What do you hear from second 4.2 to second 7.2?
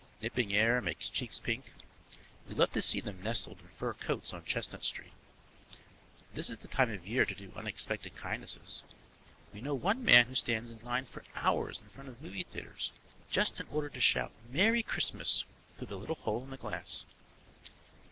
on Chestnut Street. This is the time of